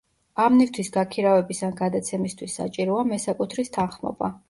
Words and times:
ამ 0.45 0.55
ნივთის 0.61 0.89
გაქირავების 0.95 1.61
ან 1.69 1.77
გადაცემისთვის 1.83 2.59
საჭიროა 2.63 3.07
მესაკუთრის 3.15 3.75
თანხმობა. 3.79 4.37